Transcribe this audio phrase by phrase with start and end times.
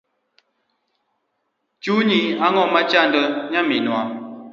[1.83, 4.01] Chunyi ang’o machando nyaminwa?